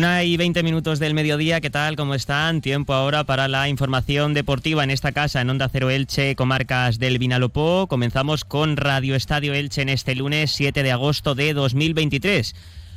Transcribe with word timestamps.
Una 0.00 0.24
y 0.24 0.38
veinte 0.38 0.62
minutos 0.62 0.98
del 0.98 1.12
mediodía, 1.12 1.60
¿qué 1.60 1.68
tal? 1.68 1.94
¿Cómo 1.94 2.14
están? 2.14 2.62
Tiempo 2.62 2.94
ahora 2.94 3.24
para 3.24 3.48
la 3.48 3.68
información 3.68 4.32
deportiva 4.32 4.82
en 4.82 4.88
esta 4.88 5.12
casa, 5.12 5.42
en 5.42 5.50
Onda 5.50 5.68
Cero 5.70 5.90
Elche, 5.90 6.36
comarcas 6.36 6.98
del 6.98 7.18
Vinalopó. 7.18 7.86
Comenzamos 7.86 8.46
con 8.46 8.78
Radio 8.78 9.14
Estadio 9.14 9.52
Elche 9.52 9.82
en 9.82 9.90
este 9.90 10.14
lunes 10.14 10.52
7 10.52 10.82
de 10.82 10.90
agosto 10.90 11.34
de 11.34 11.52
2023. 11.52 12.54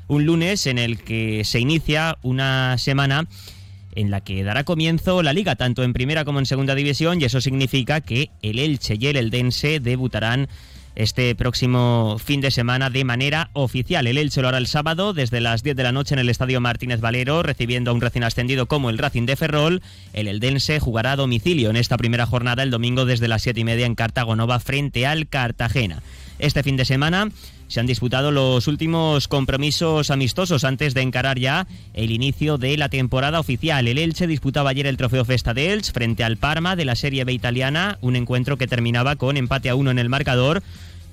Un 0.07 0.25
lunes 0.25 0.65
en 0.65 0.77
el 0.77 0.97
que 1.03 1.43
se 1.43 1.59
inicia 1.59 2.19
una 2.21 2.77
semana 2.77 3.27
en 3.95 4.09
la 4.09 4.21
que 4.21 4.41
dará 4.45 4.63
comienzo 4.63 5.21
la 5.23 5.33
liga, 5.33 5.57
tanto 5.57 5.83
en 5.83 5.91
primera 5.91 6.23
como 6.23 6.39
en 6.39 6.45
segunda 6.45 6.73
división, 6.73 7.19
y 7.19 7.25
eso 7.25 7.41
significa 7.41 7.99
que 7.99 8.29
el 8.41 8.59
Elche 8.59 8.95
y 8.97 9.07
el 9.07 9.17
Eldense 9.17 9.81
debutarán 9.81 10.47
este 10.95 11.33
próximo 11.35 12.17
fin 12.23 12.41
de 12.41 12.51
semana 12.51 12.89
de 12.89 13.03
manera 13.03 13.49
oficial. 13.53 14.07
El 14.07 14.17
Elche 14.17 14.41
lo 14.41 14.47
hará 14.47 14.57
el 14.57 14.67
sábado 14.67 15.13
desde 15.13 15.41
las 15.41 15.63
10 15.63 15.75
de 15.75 15.83
la 15.83 15.91
noche 15.91 16.13
en 16.13 16.19
el 16.19 16.29
Estadio 16.29 16.61
Martínez 16.61 17.01
Valero, 17.01 17.43
recibiendo 17.43 17.91
a 17.91 17.93
un 17.93 18.01
recién 18.01 18.23
ascendido 18.23 18.67
como 18.67 18.89
el 18.89 18.97
Racing 18.97 19.25
de 19.25 19.35
Ferrol. 19.35 19.81
El 20.13 20.27
Eldense 20.27 20.79
jugará 20.79 21.13
a 21.13 21.15
domicilio 21.15 21.69
en 21.69 21.77
esta 21.77 21.97
primera 21.97 22.25
jornada 22.25 22.63
el 22.63 22.71
domingo 22.71 23.05
desde 23.05 23.27
las 23.27 23.41
7 23.41 23.59
y 23.59 23.63
media 23.63 23.85
en 23.85 23.95
Cartagonova 23.95 24.59
frente 24.59 25.07
al 25.07 25.27
Cartagena. 25.27 26.01
Este 26.43 26.61
fin 26.61 26.75
de 26.75 26.83
semana 26.83 27.29
se 27.69 27.79
han 27.79 27.85
disputado 27.85 28.29
los 28.29 28.67
últimos 28.67 29.29
compromisos 29.29 30.11
amistosos 30.11 30.65
antes 30.65 30.93
de 30.93 30.99
encarar 30.99 31.39
ya 31.39 31.67
el 31.93 32.11
inicio 32.11 32.57
de 32.57 32.75
la 32.75 32.89
temporada 32.89 33.39
oficial. 33.39 33.87
El 33.87 33.97
Elche 33.97 34.27
disputaba 34.27 34.71
ayer 34.71 34.85
el 34.85 34.97
trofeo 34.97 35.23
Festa 35.23 35.53
de 35.53 35.71
Elche 35.71 35.93
frente 35.93 36.21
al 36.25 36.35
Parma 36.35 36.75
de 36.75 36.83
la 36.83 36.97
Serie 36.97 37.23
B 37.23 37.31
italiana, 37.31 37.97
un 38.01 38.17
encuentro 38.17 38.57
que 38.57 38.67
terminaba 38.67 39.15
con 39.15 39.37
empate 39.37 39.69
a 39.69 39.75
uno 39.75 39.89
en 39.89 39.99
el 39.99 40.09
marcador 40.09 40.61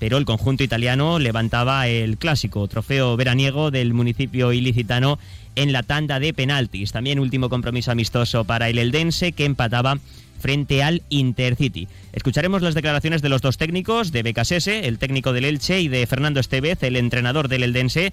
pero 0.01 0.17
el 0.17 0.25
conjunto 0.25 0.65
italiano 0.65 1.19
levantaba 1.19 1.87
el 1.87 2.17
clásico 2.17 2.67
trofeo 2.67 3.19
veraniego 3.19 3.71
del 3.71 3.93
municipio 3.93 4.51
ilicitano 4.51 5.19
en 5.57 5.73
la 5.73 5.83
tanda 5.83 6.19
de 6.19 6.33
penaltis. 6.33 6.91
También 6.91 7.21
último 7.21 7.51
compromiso 7.51 7.93
amistoso 7.93 8.45
para 8.45 8.71
el 8.71 8.79
Eldense 8.79 9.33
que 9.33 9.45
empataba 9.45 9.99
frente 10.41 10.83
al 10.83 11.03
Intercity. 11.09 11.89
Escucharemos 12.13 12.63
las 12.63 12.75
declaraciones 12.75 13.23
de 13.23 13.29
los 13.29 13.43
dos 13.43 13.59
técnicos, 13.59 14.11
de 14.11 14.23
Becasese, 14.23 14.89
el 14.89 14.99
técnico 14.99 15.33
del 15.33 15.45
Elche, 15.45 15.81
y 15.81 15.89
de 15.89 16.07
Fernando 16.07 16.41
Estevez, 16.41 16.83
el 16.83 16.97
entrenador 16.97 17.49
del 17.49 17.63
Eldense, 17.63 18.13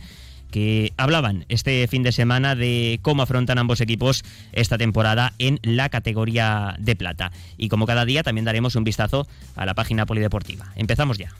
que 0.51 0.93
hablaban 0.97 1.45
este 1.49 1.87
fin 1.87 2.03
de 2.03 2.11
semana 2.11 2.55
de 2.55 2.99
cómo 3.01 3.23
afrontan 3.23 3.57
ambos 3.57 3.81
equipos 3.81 4.23
esta 4.53 4.77
temporada 4.77 5.33
en 5.39 5.59
la 5.63 5.89
categoría 5.89 6.75
de 6.79 6.95
plata. 6.95 7.31
Y 7.57 7.69
como 7.69 7.85
cada 7.85 8.05
día 8.05 8.23
también 8.23 8.45
daremos 8.45 8.75
un 8.75 8.83
vistazo 8.83 9.27
a 9.55 9.65
la 9.65 9.73
página 9.73 10.05
polideportiva. 10.05 10.71
Empezamos 10.75 11.17
ya. 11.17 11.33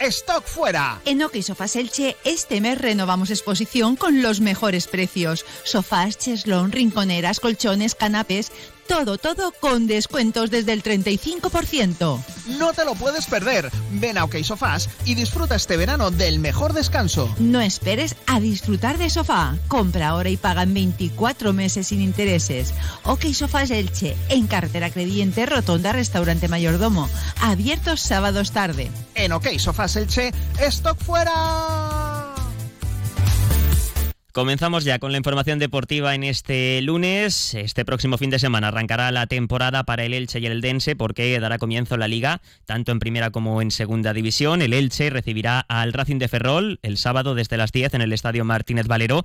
¡Stock 0.00 0.44
fuera! 0.46 0.98
En 1.04 1.22
OK 1.22 1.42
Sofás 1.42 1.76
Elche, 1.76 2.16
este 2.24 2.62
mes 2.62 2.78
renovamos 2.78 3.30
exposición 3.30 3.96
con 3.96 4.22
los 4.22 4.40
mejores 4.40 4.86
precios. 4.86 5.44
Sofás, 5.64 6.16
cheslón, 6.16 6.72
rinconeras, 6.72 7.38
colchones, 7.38 7.94
canapés 7.94 8.50
todo, 8.90 9.18
todo 9.18 9.52
con 9.52 9.86
descuentos 9.86 10.50
desde 10.50 10.72
el 10.72 10.82
35%. 10.82 12.20
No 12.58 12.72
te 12.72 12.84
lo 12.84 12.96
puedes 12.96 13.26
perder. 13.26 13.70
Ven 13.92 14.18
a 14.18 14.24
OK 14.24 14.42
Sofás 14.42 14.88
y 15.04 15.14
disfruta 15.14 15.54
este 15.54 15.76
verano 15.76 16.10
del 16.10 16.40
mejor 16.40 16.72
descanso. 16.72 17.32
No 17.38 17.60
esperes 17.60 18.16
a 18.26 18.40
disfrutar 18.40 18.98
de 18.98 19.08
sofá. 19.08 19.54
Compra 19.68 20.08
ahora 20.08 20.28
y 20.28 20.36
paga 20.36 20.64
en 20.64 20.74
24 20.74 21.52
meses 21.52 21.86
sin 21.86 22.00
intereses. 22.00 22.74
OK 23.04 23.26
Sofás 23.32 23.70
Elche, 23.70 24.16
en 24.28 24.48
carretera 24.48 24.90
Crediente, 24.90 25.46
Rotonda, 25.46 25.92
Restaurante 25.92 26.48
Mayordomo. 26.48 27.08
Abiertos 27.40 28.00
sábados 28.00 28.50
tarde. 28.50 28.90
En 29.14 29.30
OK 29.30 29.56
Sofás 29.58 29.94
Elche, 29.94 30.32
stock 30.58 30.98
fuera. 31.00 31.99
Comenzamos 34.32 34.84
ya 34.84 35.00
con 35.00 35.10
la 35.10 35.18
información 35.18 35.58
deportiva 35.58 36.14
en 36.14 36.22
este 36.22 36.80
lunes. 36.82 37.52
Este 37.54 37.84
próximo 37.84 38.16
fin 38.16 38.30
de 38.30 38.38
semana 38.38 38.68
arrancará 38.68 39.10
la 39.10 39.26
temporada 39.26 39.82
para 39.82 40.04
el 40.04 40.14
Elche 40.14 40.38
y 40.38 40.46
el 40.46 40.60
Dense 40.60 40.94
porque 40.94 41.40
dará 41.40 41.58
comienzo 41.58 41.96
la 41.96 42.06
liga, 42.06 42.40
tanto 42.64 42.92
en 42.92 43.00
primera 43.00 43.30
como 43.30 43.60
en 43.60 43.72
segunda 43.72 44.12
división. 44.12 44.62
El 44.62 44.72
Elche 44.72 45.10
recibirá 45.10 45.58
al 45.58 45.92
Racing 45.92 46.18
de 46.18 46.28
Ferrol 46.28 46.78
el 46.84 46.96
sábado 46.96 47.34
desde 47.34 47.56
las 47.56 47.72
10 47.72 47.94
en 47.94 48.02
el 48.02 48.12
Estadio 48.12 48.44
Martínez 48.44 48.86
Valero 48.86 49.24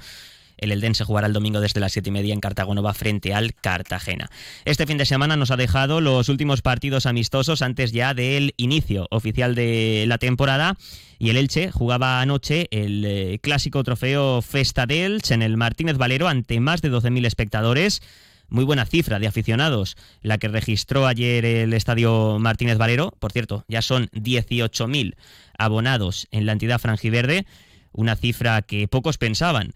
el 0.58 0.72
Eldense 0.72 1.04
jugará 1.04 1.28
el 1.28 1.34
domingo 1.34 1.60
desde 1.60 1.80
las 1.80 1.94
7 1.94 2.10
y 2.10 2.12
media 2.12 2.34
en 2.34 2.40
Cartagonova 2.40 2.94
frente 2.94 3.34
al 3.34 3.54
Cartagena. 3.54 4.30
Este 4.66 4.86
fin 4.86 4.98
de 4.98 5.06
semana 5.06 5.36
nos 5.36 5.52
ha 5.52 5.58
dejado 5.58 6.02
los 6.02 6.30
últimos 6.30 6.62
partidos 6.62 7.06
amistosos 7.06 7.62
antes 7.62 7.92
ya 7.92 8.14
del 8.14 8.54
inicio 8.58 9.08
oficial 9.12 9.56
de 9.56 10.06
la 10.08 10.18
temporada. 10.18 10.78
Y 11.18 11.30
el 11.30 11.38
Elche 11.38 11.72
jugaba 11.72 12.22
anoche 12.22 12.68
el 12.72 13.04
eh, 13.06 13.40
clásico 13.42 13.84
trofeo 13.84 14.42
Festa 14.42 14.86
de 14.86 15.06
Elche 15.06 15.34
en 15.34 15.42
el 15.42 15.56
Martínez 15.58 15.98
Valero 15.98 16.28
ante 16.28 16.60
más 16.60 16.82
de 16.82 16.92
12.000 16.92 17.26
espectadores 17.26 18.02
muy 18.50 18.64
buena 18.64 18.86
cifra 18.86 19.20
de 19.20 19.28
aficionados 19.28 19.98
la 20.22 20.38
que 20.38 20.48
registró 20.48 21.08
ayer 21.08 21.46
el 21.46 21.74
estadio 21.74 22.38
Martínez 22.40 22.78
Valero. 22.78 23.12
Por 23.20 23.32
cierto, 23.32 23.66
ya 23.68 23.82
son 23.82 24.08
18.000 24.10 25.16
abonados 25.58 26.28
en 26.32 26.46
la 26.46 26.52
entidad 26.52 26.80
franjiverde, 26.80 27.46
una 27.92 28.16
cifra 28.16 28.62
que 28.62 28.88
pocos 28.88 29.18
pensaban 29.18 29.74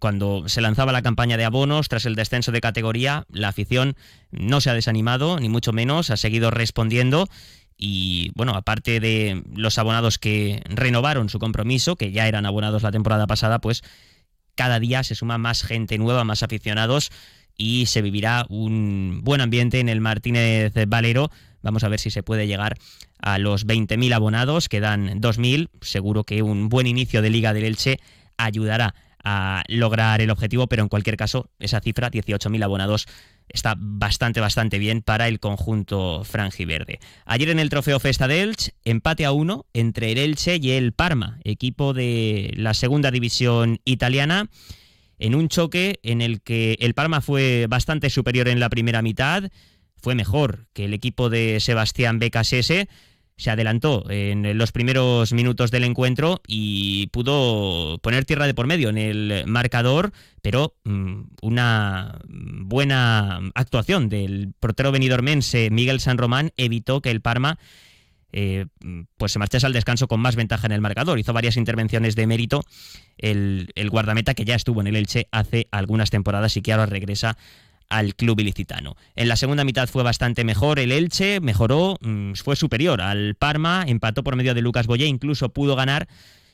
cuando 0.00 0.48
se 0.48 0.60
lanzaba 0.60 0.92
la 0.92 1.02
campaña 1.02 1.36
de 1.36 1.44
abonos 1.44 1.88
tras 1.88 2.06
el 2.06 2.14
descenso 2.14 2.52
de 2.52 2.60
categoría, 2.60 3.24
la 3.30 3.48
afición 3.48 3.96
no 4.30 4.60
se 4.60 4.70
ha 4.70 4.74
desanimado, 4.74 5.38
ni 5.38 5.48
mucho 5.48 5.72
menos, 5.72 6.10
ha 6.10 6.16
seguido 6.16 6.50
respondiendo. 6.50 7.28
Y 7.78 8.30
bueno, 8.34 8.54
aparte 8.54 9.00
de 9.00 9.42
los 9.54 9.78
abonados 9.78 10.18
que 10.18 10.62
renovaron 10.64 11.28
su 11.28 11.38
compromiso, 11.38 11.96
que 11.96 12.10
ya 12.10 12.26
eran 12.26 12.46
abonados 12.46 12.82
la 12.82 12.90
temporada 12.90 13.26
pasada, 13.26 13.60
pues 13.60 13.82
cada 14.54 14.80
día 14.80 15.04
se 15.04 15.14
suma 15.14 15.38
más 15.38 15.62
gente 15.62 15.98
nueva, 15.98 16.24
más 16.24 16.42
aficionados 16.42 17.10
y 17.56 17.86
se 17.86 18.02
vivirá 18.02 18.46
un 18.48 19.20
buen 19.22 19.40
ambiente 19.40 19.80
en 19.80 19.88
el 19.88 20.00
Martínez 20.00 20.72
Valero. 20.88 21.30
Vamos 21.62 21.84
a 21.84 21.88
ver 21.88 22.00
si 22.00 22.10
se 22.10 22.22
puede 22.22 22.46
llegar 22.46 22.76
a 23.18 23.38
los 23.38 23.66
20.000 23.66 24.14
abonados, 24.14 24.68
quedan 24.68 25.20
2.000. 25.20 25.68
Seguro 25.80 26.24
que 26.24 26.42
un 26.42 26.68
buen 26.68 26.86
inicio 26.86 27.22
de 27.22 27.30
Liga 27.30 27.52
del 27.52 27.64
Elche 27.64 27.98
ayudará 28.36 28.94
a 29.28 29.64
lograr 29.66 30.20
el 30.20 30.30
objetivo, 30.30 30.68
pero 30.68 30.84
en 30.84 30.88
cualquier 30.88 31.16
caso, 31.16 31.50
esa 31.58 31.80
cifra, 31.80 32.12
18.000 32.12 32.62
abonados, 32.62 33.08
está 33.48 33.74
bastante, 33.76 34.40
bastante 34.40 34.78
bien 34.78 35.02
para 35.02 35.26
el 35.26 35.40
conjunto 35.40 36.22
franjiverde. 36.22 37.00
Ayer 37.24 37.48
en 37.48 37.58
el 37.58 37.68
trofeo 37.68 37.98
Festa 37.98 38.28
de 38.28 38.42
Elche, 38.42 38.74
empate 38.84 39.24
a 39.24 39.32
uno 39.32 39.66
entre 39.74 40.12
el 40.12 40.18
Elche 40.18 40.60
y 40.62 40.70
el 40.70 40.92
Parma, 40.92 41.40
equipo 41.42 41.92
de 41.92 42.52
la 42.54 42.72
segunda 42.72 43.10
división 43.10 43.80
italiana, 43.84 44.48
en 45.18 45.34
un 45.34 45.48
choque 45.48 45.98
en 46.04 46.20
el 46.20 46.40
que 46.40 46.76
el 46.78 46.94
Parma 46.94 47.20
fue 47.20 47.66
bastante 47.68 48.10
superior 48.10 48.46
en 48.46 48.60
la 48.60 48.70
primera 48.70 49.02
mitad, 49.02 49.50
fue 49.96 50.14
mejor 50.14 50.68
que 50.72 50.84
el 50.84 50.94
equipo 50.94 51.30
de 51.30 51.58
Sebastián 51.58 52.20
Becasese, 52.20 52.88
se 53.36 53.50
adelantó 53.50 54.04
en 54.08 54.56
los 54.56 54.72
primeros 54.72 55.32
minutos 55.32 55.70
del 55.70 55.84
encuentro 55.84 56.40
y 56.46 57.08
pudo 57.08 57.98
poner 57.98 58.24
tierra 58.24 58.46
de 58.46 58.54
por 58.54 58.66
medio 58.66 58.88
en 58.88 58.96
el 58.96 59.44
marcador, 59.46 60.12
pero 60.40 60.74
mm, 60.84 61.22
una 61.42 62.18
buena 62.28 63.40
actuación 63.54 64.08
del 64.08 64.54
portero 64.58 64.90
venidormense 64.90 65.68
Miguel 65.70 66.00
San 66.00 66.16
Román 66.16 66.52
evitó 66.56 67.02
que 67.02 67.10
el 67.10 67.20
Parma 67.20 67.58
eh, 68.32 68.66
pues 69.16 69.32
se 69.32 69.38
marchase 69.38 69.66
al 69.66 69.72
descanso 69.72 70.08
con 70.08 70.20
más 70.20 70.36
ventaja 70.36 70.66
en 70.66 70.72
el 70.72 70.80
marcador. 70.80 71.18
Hizo 71.18 71.32
varias 71.32 71.56
intervenciones 71.56 72.16
de 72.16 72.26
mérito 72.26 72.64
el, 73.18 73.70
el 73.74 73.88
guardameta 73.90 74.34
que 74.34 74.44
ya 74.44 74.54
estuvo 74.54 74.80
en 74.80 74.88
el 74.88 74.96
Elche 74.96 75.28
hace 75.30 75.68
algunas 75.70 76.10
temporadas 76.10 76.56
y 76.56 76.62
que 76.62 76.72
ahora 76.72 76.86
regresa 76.86 77.38
al 77.88 78.14
club 78.14 78.40
ilicitano. 78.40 78.96
En 79.14 79.28
la 79.28 79.36
segunda 79.36 79.64
mitad 79.64 79.88
fue 79.88 80.02
bastante 80.02 80.44
mejor 80.44 80.78
el 80.78 80.92
Elche, 80.92 81.40
mejoró, 81.40 81.98
mm, 82.00 82.34
fue 82.34 82.56
superior 82.56 83.00
al 83.00 83.34
Parma, 83.34 83.84
empató 83.86 84.22
por 84.24 84.36
medio 84.36 84.54
de 84.54 84.62
Lucas 84.62 84.86
Boyé, 84.86 85.06
incluso 85.06 85.50
pudo 85.50 85.76
ganar, 85.76 86.08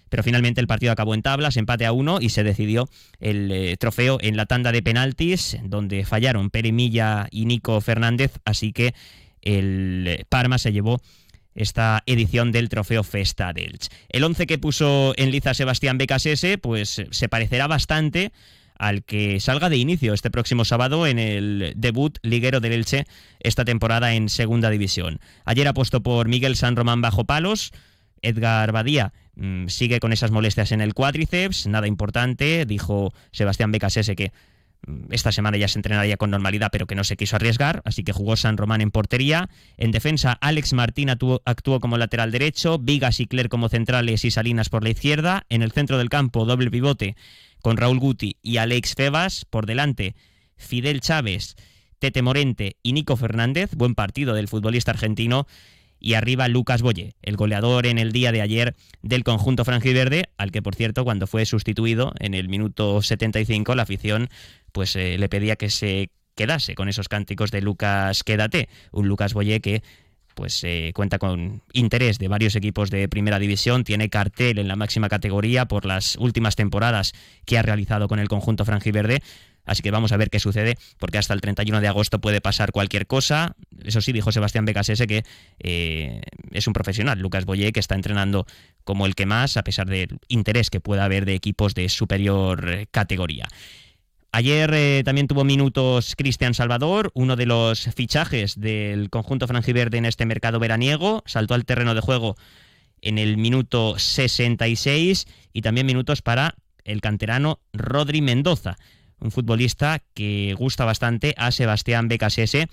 pero 0.09 0.23
finalmente 0.23 0.61
el 0.61 0.67
partido 0.67 0.93
acabó 0.93 1.15
en 1.15 1.23
tablas, 1.23 1.57
empate 1.57 1.87
a 1.87 1.93
uno 1.93 2.19
y 2.21 2.29
se 2.29 2.45
decidió 2.45 2.89
el 3.19 3.51
eh, 3.51 3.77
trofeo 3.79 4.19
en 4.21 4.37
la 4.37 4.47
tanda 4.47 4.71
de 4.71 4.83
penaltis, 4.83 5.57
donde 5.65 6.05
fallaron 6.05 6.51
Pere 6.51 6.71
Milla 6.73 7.29
y 7.31 7.47
Nico 7.47 7.81
Fernández, 7.81 8.33
así 8.45 8.73
que 8.73 8.95
el 9.41 10.05
eh, 10.07 10.25
Parma 10.29 10.59
se 10.59 10.73
llevó 10.73 11.01
esta 11.55 12.03
edición 12.07 12.53
del 12.53 12.69
trofeo 12.69 13.05
Festa 13.05 13.53
Elche. 13.55 13.89
El 14.09 14.25
11 14.25 14.47
que 14.47 14.59
puso 14.59 15.15
en 15.17 15.31
liza 15.31 15.55
Sebastián 15.55 15.99
Becasese, 15.99 16.59
pues 16.59 17.03
se 17.11 17.29
parecerá 17.29 17.67
bastante 17.67 18.33
al 18.83 19.05
que 19.05 19.39
salga 19.39 19.69
de 19.69 19.77
inicio 19.77 20.13
este 20.13 20.29
próximo 20.29 20.65
sábado 20.65 21.07
en 21.07 21.21
el 21.21 21.73
debut 21.77 22.19
liguero 22.23 22.59
del 22.59 22.73
Elche 22.73 23.07
esta 23.39 23.65
temporada 23.65 24.15
en 24.15 24.29
Segunda 24.29 24.71
División. 24.71 25.21
Ayer 25.45 25.69
apostó 25.69 26.03
por 26.03 26.27
Miguel 26.27 26.57
San 26.57 26.75
Román 26.75 27.01
bajo 27.01 27.25
palos. 27.25 27.71
Edgar 28.23 28.73
Badía 28.73 29.13
mm, 29.37 29.69
sigue 29.69 30.01
con 30.01 30.13
esas 30.13 30.33
molestias 30.33 30.73
en 30.73 30.81
el 30.81 30.95
cuádriceps, 30.95 31.69
nada 31.69 31.87
importante, 31.87 32.67
dijo 32.67 33.15
Sebastián 33.31 33.71
Becasese 33.71 34.17
que 34.17 34.33
mm, 34.85 35.13
esta 35.13 35.31
semana 35.31 35.59
ya 35.59 35.69
se 35.69 35.79
entrenaría 35.79 36.17
con 36.17 36.31
normalidad, 36.33 36.71
pero 36.73 36.89
que 36.89 36.97
no 36.97 37.05
se 37.05 37.17
quiso 37.17 37.37
arriesgar, 37.37 37.83
así 37.85 38.03
que 38.03 38.13
jugó 38.13 38.35
San 38.35 38.57
Román 38.57 38.81
en 38.81 38.91
portería. 38.91 39.49
En 39.77 39.93
defensa, 39.93 40.33
Alex 40.41 40.73
Martín 40.73 41.09
actuó, 41.09 41.41
actuó, 41.45 41.79
como 41.79 41.99
lateral 41.99 42.33
derecho, 42.33 42.81
Vigas 42.81 43.21
y 43.21 43.27
Cler 43.27 43.49
como 43.49 43.69
centrales 43.69 44.25
y 44.25 44.33
Salinas 44.33 44.71
por 44.71 44.83
la 44.83 44.91
izquierda. 44.91 45.47
En 45.51 45.63
el 45.63 45.71
centro 45.71 45.99
del 45.99 46.09
campo, 46.09 46.45
doble 46.45 46.69
pivote 46.69 47.15
con 47.63 47.77
Raúl 47.77 47.99
Guti 47.99 48.37
y 48.43 48.59
Alex 48.59 48.95
Febas. 48.95 49.47
Por 49.47 49.67
delante, 49.67 50.15
Fidel 50.57 51.01
Chávez, 51.01 51.57
Tete 51.99 52.21
Morente 52.21 52.77
y 52.83 52.93
Nico 52.93 53.17
Fernández. 53.17 53.71
Buen 53.75 53.95
partido 53.95 54.35
del 54.35 54.49
futbolista 54.49 54.91
argentino. 54.91 55.47
Y 55.99 56.15
arriba 56.15 56.49
Lucas 56.49 56.83
Boye, 56.83 57.15
el 57.23 57.37
goleador 57.37 57.87
en 57.87 57.97
el 57.97 58.11
día 58.11 58.33
de 58.33 58.43
ayer 58.43 58.75
del 59.03 59.23
conjunto 59.23 59.65
franjiverde, 59.65 60.25
al 60.37 60.51
que 60.51 60.61
por 60.61 60.75
cierto 60.75 61.05
cuando 61.05 61.29
fue 61.29 61.47
sustituido 61.47 62.13
en 62.19 62.35
el 62.35 62.49
minuto 62.49 63.03
75 63.03 63.77
la 63.77 63.85
afición 63.85 64.29
pues 64.73 64.97
eh, 64.97 65.17
le 65.17 65.29
pedía 65.29 65.55
que 65.55 65.71
se 65.71 66.11
quedase 66.35 66.75
con 66.75 66.89
esos 66.89 67.09
cánticos 67.09 67.53
de 67.53 67.61
Lucas 67.61 68.25
Quédate, 68.25 68.69
un 68.91 69.07
Lucas 69.07 69.33
Boye 69.33 69.61
que 69.61 69.85
pues 70.35 70.63
eh, 70.65 70.93
cuenta 70.95 71.19
con 71.19 71.63
interés 71.73 72.19
de 72.19 72.29
varios 72.29 72.57
equipos 72.57 72.91
de 72.91 73.09
primera 73.09 73.39
división, 73.39 73.85
tiene 73.85 74.09
cartel 74.09 74.59
en 74.59 74.69
la 74.69 74.77
máxima 74.77 75.09
categoría 75.09 75.67
por 75.67 75.87
las 75.87 76.17
últimas 76.17 76.57
temporadas 76.57 77.13
que 77.45 77.59
ha 77.59 77.63
realizado 77.63 78.09
con 78.09 78.19
el 78.19 78.29
conjunto 78.29 78.65
franjiverde. 78.65 79.23
Así 79.65 79.83
que 79.83 79.93
vamos 79.93 80.11
a 80.11 80.17
ver 80.17 80.29
qué 80.29 80.41
sucede, 80.41 80.77
porque 80.99 81.19
hasta 81.19 81.35
el 81.35 81.41
31 81.41 81.81
de 81.81 81.87
agosto 81.87 82.21
puede 82.21 82.41
pasar 82.41 82.73
cualquier 82.73 83.07
cosa. 83.07 83.55
Eso 83.85 84.01
sí, 84.01 84.13
dijo 84.13 84.33
Sebastián 84.33 84.65
Becasese 84.65 85.07
que 85.07 85.23
eh, 85.61 86.23
es 86.51 86.67
un 86.67 86.73
profesional, 86.73 87.21
Lucas 87.21 87.45
Boyé, 87.45 87.71
que 87.71 87.79
está 87.79 87.95
entrenando 87.95 88.45
como 88.83 89.07
el 89.07 89.15
que 89.15 89.25
más, 89.25 89.57
a 89.57 89.63
pesar 89.63 89.87
del 89.87 90.19
interés 90.27 90.69
que 90.69 90.81
pueda 90.81 91.05
haber 91.05 91.27
de 91.27 91.35
equipos 91.35 91.75
de 91.75 91.89
superior 91.89 92.89
categoría. 92.91 93.47
Ayer 94.35 94.73
eh, 94.73 95.03
también 95.05 95.29
tuvo 95.29 95.45
minutos 95.45 96.15
Cristian 96.17 96.55
Salvador, 96.55 97.11
uno 97.13 97.37
de 97.37 97.45
los 97.45 97.83
fichajes 97.95 98.59
del 98.59 99.11
conjunto 99.11 99.47
franjiverde 99.47 99.99
en 99.99 100.07
este 100.07 100.25
mercado 100.25 100.59
veraniego. 100.59 101.23
Saltó 101.27 101.53
al 101.53 101.67
terreno 101.67 101.95
de 101.95 102.01
juego 102.01 102.37
en 103.03 103.19
el 103.19 103.37
minuto 103.37 103.99
66 103.99 105.27
y 105.53 105.61
también 105.61 105.87
minutos 105.87 106.23
para 106.23 106.55
el 106.85 107.03
canterano 107.03 107.61
Rodri 107.75 108.23
Mendoza, 108.23 108.79
un 109.21 109.33
futbolista 109.33 110.03
que 110.15 110.55
gusta 110.59 110.87
bastante 110.87 111.35
a 111.37 111.51
Sebastián 111.53 112.09
Becasese 112.09 112.69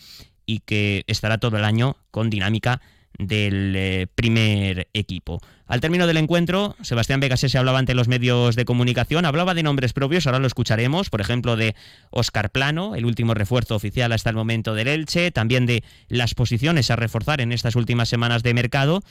y 0.46 0.60
que 0.60 1.04
estará 1.08 1.40
todo 1.40 1.58
el 1.58 1.66
año 1.66 1.98
con 2.10 2.30
dinámica 2.30 2.80
del 3.20 3.76
eh, 3.76 4.08
primer 4.16 4.88
equipo. 4.94 5.40
Al 5.68 5.82
término 5.82 6.08
del 6.08 6.18
encuentro, 6.18 6.76
Sebastián 6.82 7.20
Becasese 7.20 7.60
hablaba 7.60 7.78
ante 7.78 7.94
los 7.94 8.08
medios 8.08 8.56
de 8.56 8.66
comunicación, 8.66 9.26
hablaba 9.26 9.54
de 9.54 9.62
nombres 9.62 9.94
propios, 9.94 10.26
ahora 10.26 10.40
lo 10.40 10.48
escucharemos, 10.48 11.12
por 11.12 11.22
ejemplo 11.22 11.56
de 11.56 11.76
Oscar 12.10 12.50
Plano, 12.50 12.96
el 12.96 13.06
último 13.06 13.36
refuerzo 13.36 13.76
oficial 13.76 14.12
hasta 14.14 14.32
el 14.32 14.36
momento 14.36 14.74
del 14.74 14.88
Elche, 14.88 15.30
también 15.32 15.68
de 15.68 15.84
las 16.08 16.34
posiciones 16.34 16.90
a 16.90 16.96
reforzar 16.96 17.42
en 17.42 17.52
estas 17.52 17.76
últimas 17.76 18.10
semanas 18.10 18.42
de 18.42 18.54
mercado, 18.56 19.04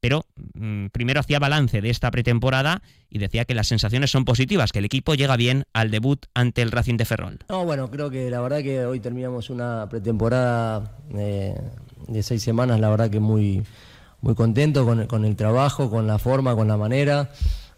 pero 0.00 0.24
mm, 0.54 0.86
primero 0.86 1.20
hacía 1.20 1.38
balance 1.40 1.80
de 1.80 1.90
esta 1.90 2.10
pretemporada 2.10 2.80
y 3.10 3.18
decía 3.18 3.44
que 3.44 3.54
las 3.54 3.66
sensaciones 3.66 4.10
son 4.10 4.24
positivas, 4.24 4.72
que 4.72 4.78
el 4.78 4.84
equipo 4.84 5.14
llega 5.14 5.36
bien 5.36 5.64
al 5.72 5.90
debut 5.90 6.24
ante 6.32 6.62
el 6.62 6.70
Racing 6.70 6.96
de 6.96 7.04
Ferrol. 7.04 7.38
No, 7.48 7.64
bueno, 7.64 7.90
creo 7.90 8.08
que 8.08 8.30
la 8.30 8.40
verdad 8.40 8.62
que 8.62 8.86
hoy 8.86 9.00
terminamos 9.00 9.50
una 9.50 9.88
pretemporada 9.90 10.96
eh, 11.14 11.54
de 12.06 12.22
seis 12.22 12.42
semanas, 12.42 12.80
la 12.80 12.88
verdad 12.88 13.10
que 13.10 13.20
muy, 13.20 13.64
muy 14.20 14.34
contento 14.34 14.84
con, 14.84 15.06
con 15.06 15.24
el 15.24 15.36
trabajo, 15.36 15.90
con 15.90 16.06
la 16.06 16.18
forma, 16.18 16.54
con 16.54 16.68
la 16.68 16.76
manera. 16.76 17.30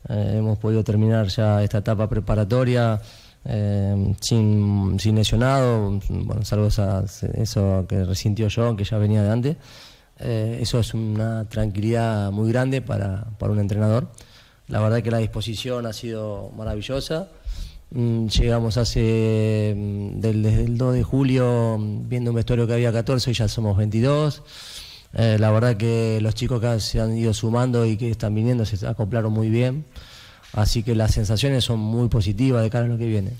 Eh, 0.09 0.37
hemos 0.39 0.59
podido 0.59 0.83
terminar 0.83 1.29
ya 1.29 1.63
esta 1.63 1.79
etapa 1.79 2.09
preparatoria 2.09 3.01
eh, 3.45 4.15
sin, 4.21 4.99
sin 4.99 5.17
lesionado, 5.17 5.99
bueno, 6.09 6.45
salvo 6.45 6.69
eso 6.69 7.87
que 7.89 8.05
resintió 8.05 8.49
yo, 8.49 8.77
que 8.77 8.85
ya 8.85 8.99
venía 8.99 9.23
de 9.23 9.31
antes. 9.31 9.57
Eh, 10.19 10.59
eso 10.61 10.81
es 10.81 10.93
una 10.93 11.49
tranquilidad 11.49 12.31
muy 12.31 12.53
grande 12.53 12.83
para, 12.83 13.25
para, 13.39 13.53
un 13.53 13.59
entrenador. 13.59 14.09
La 14.69 14.81
verdad 14.81 15.03
que 15.03 15.11
la 15.11 15.19
disposición 15.19 15.87
ha 15.87 15.93
sido 15.93 16.51
maravillosa. 16.57 17.29
Mm, 17.93 18.29
llegamos 18.29 18.77
hace, 18.77 19.75
mm, 19.77 20.21
desde 20.21 20.65
el 20.65 20.79
2 20.79 20.95
de 20.95 21.03
julio, 21.03 21.77
mm, 21.79 22.09
viendo 22.09 22.31
un 22.31 22.37
vestuario 22.37 22.67
que 22.67 22.75
había 22.75 22.93
14 22.93 23.31
y 23.31 23.35
ya 23.35 23.49
somos 23.49 23.77
22. 23.77 24.43
Eh, 25.13 25.39
la 25.41 25.51
verdad 25.51 25.77
que 25.77 26.21
los 26.23 26.35
chicos 26.35 26.61
que 26.61 26.79
se 26.81 27.01
han 27.01 27.17
ido 27.17 27.35
sumando 27.35 27.85
y 27.85 27.97
que 27.97 28.11
están 28.11 28.35
viniendo 28.35 28.65
se 28.65 28.87
acoplaron 28.87 29.33
muy 29.33 29.51
bien. 29.51 29.85
Así 30.53 30.83
que 30.83 30.95
las 30.95 31.13
sensaciones 31.13 31.65
son 31.65 31.81
muy 31.81 32.09
positivas 32.09 32.63
de 32.63 32.71
cara 32.71 32.85
a 32.85 32.89
lo 32.89 32.99
que 32.99 33.07
viene. 33.07 33.33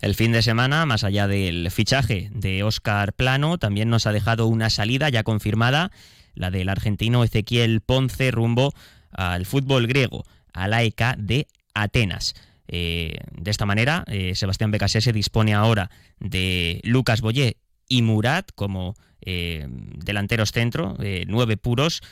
El 0.00 0.14
fin 0.14 0.32
de 0.32 0.42
semana, 0.42 0.86
más 0.86 1.02
allá 1.02 1.26
del 1.26 1.70
fichaje 1.70 2.30
de 2.32 2.62
Óscar 2.62 3.14
Plano, 3.14 3.58
también 3.58 3.90
nos 3.90 4.06
ha 4.06 4.12
dejado 4.12 4.46
una 4.46 4.70
salida 4.70 5.08
ya 5.08 5.24
confirmada, 5.24 5.90
la 6.34 6.50
del 6.50 6.68
argentino 6.68 7.24
Ezequiel 7.24 7.80
Ponce 7.80 8.30
rumbo 8.30 8.72
al 9.10 9.44
fútbol 9.44 9.86
griego, 9.86 10.24
a 10.52 10.68
la 10.68 10.82
ECA 10.82 11.16
de 11.18 11.48
Atenas. 11.74 12.34
Eh, 12.68 13.16
de 13.32 13.50
esta 13.50 13.66
manera, 13.66 14.04
eh, 14.06 14.34
Sebastián 14.34 14.70
Becasese 14.70 15.12
dispone 15.12 15.54
ahora 15.54 15.90
de 16.20 16.80
Lucas 16.84 17.22
Boyé 17.22 17.56
y 17.88 18.02
Murat 18.02 18.50
como 18.54 18.94
eh, 19.22 19.66
delanteros 19.68 20.52
centro, 20.52 20.96
nueve 21.26 21.56
puros. 21.56 22.02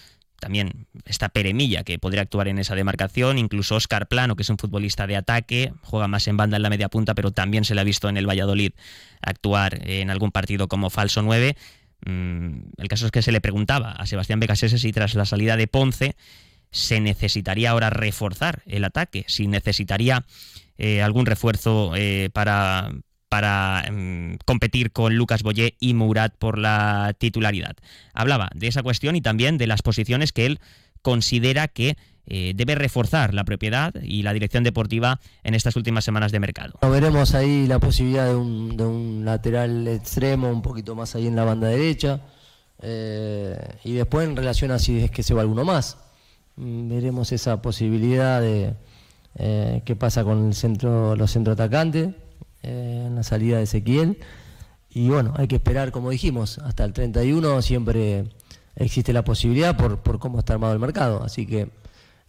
También 0.41 0.87
está 1.07 1.31
Peremilla, 1.31 1.83
que 1.83 1.99
podría 1.99 2.23
actuar 2.23 2.49
en 2.49 2.59
esa 2.59 2.75
demarcación. 2.75 3.39
Incluso 3.39 3.77
Oscar 3.77 4.07
Plano, 4.09 4.37
que 4.37 4.43
es 4.43 4.51
un 4.51 4.59
futbolista 4.59 5.07
de 5.07 5.17
ataque, 5.17 5.73
juega 5.83 6.09
más 6.09 6.29
en 6.29 6.37
banda 6.37 6.57
en 6.57 6.63
la 6.63 6.71
media 6.71 6.89
punta, 6.89 7.15
pero 7.15 7.31
también 7.31 7.65
se 7.65 7.75
le 7.75 7.81
ha 7.81 7.85
visto 7.85 8.09
en 8.09 8.17
el 8.17 8.29
Valladolid 8.29 8.73
actuar 9.23 9.81
en 9.89 10.11
algún 10.11 10.33
partido 10.33 10.69
como 10.69 10.91
falso 10.91 11.23
9. 11.23 11.57
Mm, 12.05 12.59
el 12.77 12.89
caso 12.89 13.07
es 13.07 13.13
que 13.13 13.23
se 13.23 13.33
le 13.33 13.41
preguntaba 13.41 13.93
a 13.93 14.07
Sebastián 14.07 14.41
Becasese 14.41 14.79
si 14.79 14.93
tras 14.93 15.15
la 15.15 15.25
salida 15.25 15.57
de 15.57 15.69
Ponce 15.69 16.17
se 16.71 17.01
necesitaría 17.01 17.71
ahora 17.71 17.91
reforzar 17.91 18.63
el 18.67 18.85
ataque, 18.85 19.25
si 19.29 19.47
necesitaría 19.47 20.25
eh, 20.79 21.01
algún 21.01 21.25
refuerzo 21.25 21.93
eh, 21.97 22.29
para, 22.33 22.93
para 23.31 23.83
em, 23.87 24.37
competir 24.45 24.93
con 24.93 25.17
Lucas 25.17 25.43
Boyé 25.43 25.75
y 25.81 25.95
Murat 25.95 26.35
por 26.37 26.59
la 26.59 27.15
titularidad. 27.19 27.77
Hablaba 28.13 28.51
de 28.55 28.67
esa 28.67 28.83
cuestión 28.83 29.17
y 29.17 29.23
también 29.23 29.57
de 29.57 29.67
las 29.67 29.81
posiciones 29.81 30.33
que 30.33 30.45
él 30.45 30.61
considera 31.01 31.69
que 31.69 31.97
eh, 32.27 32.53
debe 32.55 32.75
reforzar 32.75 33.33
la 33.33 33.45
propiedad 33.45 33.95
y 34.03 34.23
la 34.23 34.35
dirección 34.35 34.65
deportiva 34.65 35.19
en 35.45 35.55
estas 35.55 35.77
últimas 35.77 36.05
semanas 36.05 36.31
de 36.31 36.41
mercado. 36.41 36.79
Veremos 36.83 37.35
ahí 37.35 37.67
la 37.67 37.79
posibilidad 37.79 38.27
de 38.27 38.35
un, 38.35 38.77
de 38.77 38.85
un 38.85 39.25
lateral 39.25 39.89
extremo 39.89 40.51
un 40.51 40.61
poquito 40.61 40.95
más 40.95 41.15
ahí 41.15 41.27
en 41.27 41.37
la 41.37 41.45
banda 41.45 41.69
derecha 41.69 42.21
y 43.85 43.93
después 43.95 44.29
en 44.29 44.37
relación 44.37 44.71
a 44.71 44.79
si 44.79 44.99
es 45.01 45.11
que 45.11 45.23
se 45.23 45.33
va 45.33 45.41
alguno 45.41 45.65
más. 45.65 45.97
Mm, 46.57 46.89
veremos 46.89 47.33
esa 47.33 47.61
posibilidad 47.61 48.41
de 48.41 48.75
eh, 49.37 49.83
qué 49.85 49.95
pasa 49.95 50.25
con 50.25 50.47
el 50.47 50.55
centro, 50.55 51.15
los 51.15 51.31
centroatacantes 51.31 52.15
eh, 52.63 53.05
en 53.07 53.15
la 53.15 53.23
salida 53.23 53.59
de 53.59 53.65
Ezequiel. 53.65 54.19
Y 54.91 55.11
bueno, 55.11 55.35
hay 55.37 55.47
que 55.47 55.57
esperar, 55.57 55.93
como 55.93 56.11
dijimos, 56.11 56.59
hasta 56.59 56.85
el 56.85 56.95
31 56.95 57.61
siempre 57.61 58.25
existe 58.77 59.13
la 59.13 59.25
posibilidad 59.25 59.77
por, 59.77 59.99
por 59.99 60.19
cómo 60.19 60.39
está 60.39 60.55
armado 60.55 60.73
el 60.73 60.79
mercado. 60.79 61.23
Así 61.23 61.47
que 61.47 61.69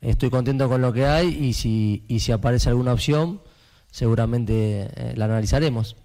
estoy 0.02 0.30
contento 0.30 0.68
con 0.68 0.82
lo 0.82 0.92
que 0.92 1.06
hay 1.06 1.30
y 1.30 1.54
si, 1.54 2.04
y 2.10 2.20
si 2.20 2.34
aparece 2.34 2.68
alguna 2.68 2.92
opción, 2.92 3.42
seguramente 3.90 4.90
eh, 4.94 5.14
la 5.16 5.26
analizaremos. 5.26 5.96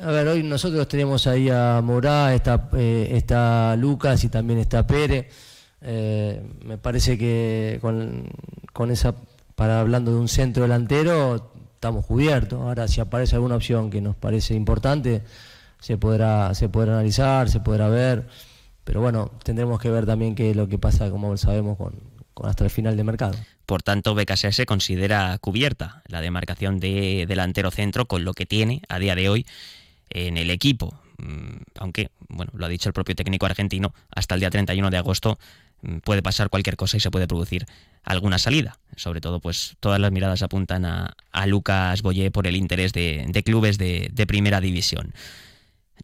A 0.00 0.10
ver, 0.10 0.26
hoy 0.26 0.42
nosotros 0.42 0.88
tenemos 0.88 1.26
ahí 1.26 1.50
a 1.50 1.82
Morá, 1.84 2.34
está, 2.34 2.70
está 2.72 3.76
Lucas 3.76 4.24
y 4.24 4.30
también 4.30 4.60
está 4.60 4.86
Pérez. 4.86 5.51
Eh, 5.84 6.42
me 6.64 6.78
parece 6.78 7.18
que 7.18 7.78
con, 7.80 8.28
con, 8.72 8.90
esa, 8.90 9.14
para 9.54 9.80
hablando 9.80 10.12
de 10.12 10.18
un 10.18 10.28
centro 10.28 10.62
delantero, 10.62 11.52
estamos 11.74 12.06
cubiertos. 12.06 12.60
Ahora, 12.60 12.88
si 12.88 13.00
aparece 13.00 13.34
alguna 13.34 13.56
opción 13.56 13.90
que 13.90 14.00
nos 14.00 14.16
parece 14.16 14.54
importante, 14.54 15.22
se 15.80 15.98
podrá, 15.98 16.54
se 16.54 16.68
podrá 16.68 16.94
analizar, 16.94 17.48
se 17.48 17.60
podrá 17.60 17.88
ver. 17.88 18.28
Pero 18.84 19.00
bueno, 19.00 19.30
tendremos 19.44 19.80
que 19.80 19.90
ver 19.90 20.06
también 20.06 20.34
qué 20.34 20.50
es 20.50 20.56
lo 20.56 20.68
que 20.68 20.78
pasa, 20.78 21.10
como 21.10 21.36
sabemos, 21.36 21.76
con, 21.76 21.94
hasta 22.44 22.64
el 22.64 22.70
final 22.70 22.96
de 22.96 23.04
mercado. 23.04 23.34
Por 23.66 23.82
tanto, 23.82 24.14
BKSS 24.14 24.64
considera 24.66 25.36
cubierta 25.38 26.02
la 26.06 26.20
demarcación 26.20 26.80
de 26.80 27.26
delantero 27.26 27.70
centro 27.70 28.06
con 28.06 28.24
lo 28.24 28.34
que 28.34 28.46
tiene 28.46 28.82
a 28.88 28.98
día 28.98 29.14
de 29.14 29.28
hoy 29.28 29.46
en 30.10 30.36
el 30.36 30.50
equipo. 30.50 30.94
Mm, 31.18 31.62
aunque, 31.78 32.10
bueno, 32.28 32.52
lo 32.54 32.66
ha 32.66 32.68
dicho 32.68 32.88
el 32.88 32.92
propio 32.92 33.14
técnico 33.14 33.46
argentino, 33.46 33.94
hasta 34.14 34.34
el 34.34 34.40
día 34.40 34.50
31 34.50 34.90
de 34.90 34.96
agosto 34.98 35.38
puede 36.04 36.22
pasar 36.22 36.48
cualquier 36.50 36.76
cosa 36.76 36.96
y 36.96 37.00
se 37.00 37.10
puede 37.10 37.26
producir 37.26 37.66
alguna 38.02 38.38
salida. 38.38 38.78
Sobre 38.96 39.20
todo, 39.20 39.40
pues 39.40 39.76
todas 39.80 40.00
las 40.00 40.12
miradas 40.12 40.42
apuntan 40.42 40.84
a, 40.84 41.14
Lucas 41.46 42.02
Boyé 42.02 42.30
por 42.30 42.46
el 42.46 42.56
interés 42.56 42.92
de, 42.92 43.42
clubes 43.44 43.78
de, 43.78 44.24
primera 44.26 44.60
división. 44.60 45.12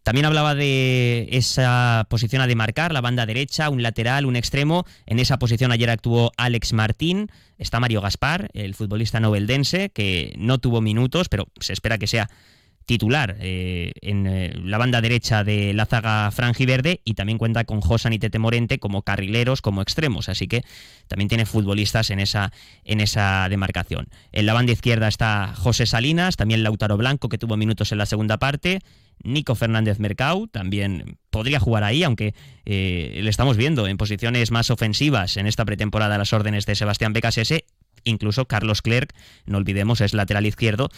También 0.03 0.25
hablaba 0.25 0.55
de 0.55 1.27
esa 1.31 2.05
posición 2.09 2.41
a 2.41 2.47
demarcar, 2.47 2.93
la 2.93 3.01
banda 3.01 3.25
derecha, 3.25 3.69
un 3.69 3.83
lateral, 3.83 4.25
un 4.25 4.35
extremo. 4.35 4.85
En 5.05 5.19
esa 5.19 5.39
posición 5.39 5.71
ayer 5.71 5.89
actuó 5.89 6.31
Alex 6.37 6.73
Martín, 6.73 7.29
está 7.57 7.79
Mario 7.79 8.01
Gaspar, 8.01 8.49
el 8.53 8.75
futbolista 8.75 9.19
noveldense, 9.19 9.89
que 9.89 10.33
no 10.37 10.59
tuvo 10.59 10.79
minutos, 10.79 11.27
pero 11.27 11.47
se 11.59 11.73
espera 11.73 11.97
que 11.97 12.07
sea 12.07 12.29
titular 12.89 13.37
eh, 13.39 13.91
en 14.01 14.25
eh, 14.25 14.51
la 14.63 14.79
banda 14.79 14.99
derecha 14.99 15.43
de 15.43 15.75
la 15.75 15.85
zaga 15.85 16.31
franjiverde 16.31 17.01
y 17.05 17.13
también 17.13 17.37
cuenta 17.37 17.63
con 17.63 17.81
Josan 17.81 18.13
y 18.13 18.17
Tete 18.17 18.39
Morente 18.39 18.79
como 18.79 19.03
carrileros, 19.03 19.61
como 19.61 19.83
extremos, 19.83 20.27
así 20.27 20.47
que 20.47 20.63
también 21.07 21.29
tiene 21.29 21.45
futbolistas 21.45 22.09
en 22.09 22.19
esa, 22.19 22.51
en 22.85 22.99
esa 22.99 23.47
demarcación. 23.47 24.07
En 24.31 24.47
la 24.47 24.53
banda 24.53 24.71
izquierda 24.71 25.07
está 25.07 25.53
José 25.55 25.85
Salinas, 25.85 26.35
también 26.35 26.63
Lautaro 26.63 26.97
Blanco, 26.97 27.29
que 27.29 27.37
tuvo 27.37 27.57
minutos 27.57 27.91
en 27.91 27.99
la 27.99 28.07
segunda 28.07 28.39
parte, 28.39 28.79
Nico 29.21 29.53
Fernández 29.53 29.99
Mercau 29.99 30.47
también 30.47 31.19
podría 31.29 31.59
jugar 31.59 31.83
ahí, 31.83 32.01
aunque 32.01 32.33
eh, 32.65 33.19
le 33.21 33.29
estamos 33.29 33.55
viendo 33.55 33.85
en 33.85 33.97
posiciones 33.97 34.49
más 34.49 34.71
ofensivas 34.71 35.37
en 35.37 35.45
esta 35.45 35.63
pretemporada 35.63 36.15
a 36.15 36.17
las 36.17 36.33
órdenes 36.33 36.65
de 36.65 36.73
Sebastián 36.73 37.13
Becasese. 37.13 37.65
Incluso 38.05 38.45
Carlos 38.45 38.81
Clerc, 38.81 39.13
no 39.45 39.57
olvidemos, 39.57 40.01
es 40.01 40.13
lateral 40.13 40.45
izquierdo, 40.45 40.89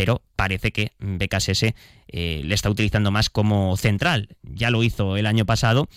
pero 0.00 0.22
parece 0.34 0.72
que 0.72 0.92
Becasese 0.98 1.74
eh, 2.08 2.40
le 2.42 2.54
está 2.54 2.70
utilizando 2.70 3.10
más 3.10 3.28
como 3.28 3.76
central. 3.76 4.30
Ya 4.42 4.70
lo 4.70 4.82
hizo 4.82 5.18
el 5.18 5.26
año 5.26 5.44
pasado 5.44 5.90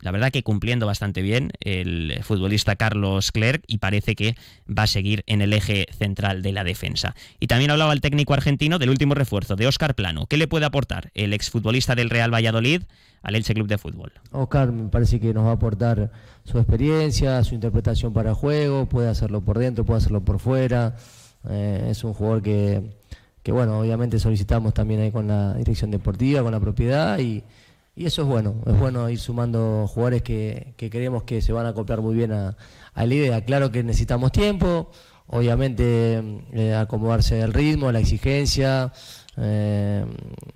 la 0.00 0.10
verdad 0.10 0.32
que 0.32 0.42
cumpliendo 0.42 0.84
bastante 0.84 1.22
bien 1.22 1.52
el 1.60 2.18
futbolista 2.22 2.74
Carlos 2.74 3.30
Clerc 3.30 3.62
y 3.68 3.78
parece 3.78 4.16
que 4.16 4.34
va 4.68 4.82
a 4.82 4.86
seguir 4.88 5.22
en 5.28 5.42
el 5.42 5.52
eje 5.52 5.86
central 5.96 6.42
de 6.42 6.52
la 6.52 6.64
defensa. 6.64 7.14
Y 7.38 7.46
también 7.46 7.70
hablaba 7.70 7.92
el 7.92 8.00
técnico 8.00 8.34
argentino 8.34 8.78
del 8.78 8.90
último 8.90 9.14
refuerzo, 9.14 9.54
de 9.54 9.68
Óscar 9.68 9.94
Plano. 9.94 10.26
¿Qué 10.26 10.36
le 10.36 10.48
puede 10.48 10.66
aportar 10.66 11.12
el 11.14 11.32
exfutbolista 11.32 11.94
del 11.94 12.10
Real 12.10 12.34
Valladolid 12.34 12.82
al 13.22 13.36
Elche 13.36 13.54
Club 13.54 13.68
de 13.68 13.78
Fútbol? 13.78 14.12
Óscar 14.32 14.72
me 14.72 14.88
parece 14.90 15.20
que 15.20 15.32
nos 15.32 15.44
va 15.44 15.50
a 15.50 15.54
aportar 15.54 16.10
su 16.44 16.58
experiencia, 16.58 17.42
su 17.44 17.54
interpretación 17.54 18.12
para 18.12 18.30
el 18.30 18.36
juego, 18.36 18.86
puede 18.86 19.08
hacerlo 19.08 19.40
por 19.40 19.58
dentro, 19.58 19.84
puede 19.84 19.98
hacerlo 19.98 20.22
por 20.24 20.40
fuera. 20.40 20.96
Eh, 21.48 21.88
es 21.90 22.02
un 22.04 22.12
jugador 22.12 22.42
que, 22.42 22.82
que, 23.46 23.52
bueno, 23.52 23.78
obviamente 23.78 24.18
solicitamos 24.18 24.74
también 24.74 25.02
ahí 25.02 25.12
con 25.12 25.28
la 25.28 25.54
dirección 25.54 25.92
deportiva, 25.92 26.42
con 26.42 26.50
la 26.50 26.58
propiedad 26.58 27.16
y 27.20 27.44
y 27.98 28.04
eso 28.04 28.22
es 28.22 28.28
bueno, 28.28 28.56
es 28.66 28.78
bueno 28.78 29.08
ir 29.08 29.18
sumando 29.18 29.86
jugadores 29.88 30.20
que, 30.20 30.74
que 30.76 30.90
creemos 30.90 31.22
que 31.22 31.40
se 31.40 31.54
van 31.54 31.64
a 31.64 31.70
acoplar 31.70 32.02
muy 32.02 32.14
bien 32.14 32.30
a, 32.30 32.54
la 32.94 33.14
idea. 33.14 33.42
Claro 33.42 33.70
que 33.70 33.82
necesitamos 33.82 34.32
tiempo, 34.32 34.90
obviamente 35.28 36.42
eh, 36.52 36.74
acomodarse 36.74 37.42
al 37.42 37.54
ritmo, 37.54 37.88
a 37.88 37.92
la 37.92 38.00
exigencia, 38.00 38.92
eh, 39.38 40.04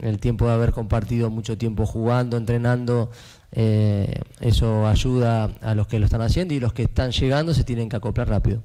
el 0.01 0.19
tiempo 0.19 0.49
de 0.49 0.53
haber 0.53 0.73
compartido 0.73 1.31
mucho 1.31 1.57
tiempo 1.57 1.87
jugando, 1.87 2.37
entrenando, 2.37 3.11
eh, 3.53 4.21
eso 4.41 4.87
ayuda 4.87 5.45
a 5.63 5.75
los 5.75 5.87
que 5.87 5.99
lo 5.99 6.05
están 6.05 6.21
haciendo 6.21 6.53
y 6.53 6.61
los 6.61 6.75
que 6.75 6.83
están 6.83 7.13
llegando 7.13 7.55
se 7.55 7.65
tienen 7.65 7.89
que 7.89 7.97
acoplar 7.97 8.29
rápido. 8.29 8.63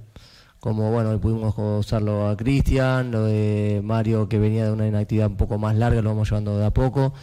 Como 0.65 0.89
bueno, 0.89 1.21
pudimos 1.21 1.53
usarlo 1.55 2.27
a 2.27 2.35
Cristian, 2.35 3.11
lo 3.11 3.25
de 3.25 3.81
Mario 3.83 4.27
que 4.27 4.39
venía 4.39 4.65
de 4.65 4.71
una 4.71 4.87
inactividad 4.87 5.27
un 5.27 5.37
poco 5.37 5.59
más 5.59 5.75
larga, 5.75 6.01
lo 6.01 6.09
vamos 6.09 6.27
llevando 6.27 6.57
de 6.57 6.65
a 6.65 6.71
poco. 6.71 7.13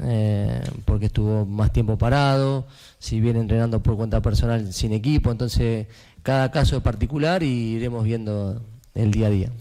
Eh, 0.00 0.62
porque 0.86 1.04
estuvo 1.04 1.44
más 1.44 1.70
tiempo 1.70 1.98
parado, 1.98 2.66
si 2.98 3.20
viene 3.20 3.40
entrenando 3.40 3.82
por 3.82 3.98
cuenta 3.98 4.22
personal 4.22 4.72
sin 4.72 4.94
equipo, 4.94 5.30
entonces 5.30 5.86
cada 6.22 6.50
caso 6.50 6.78
es 6.78 6.82
particular 6.82 7.42
y 7.42 7.74
iremos 7.74 8.04
viendo 8.04 8.62
el 8.94 9.10
día 9.10 9.26
a 9.26 9.30
día. 9.30 9.52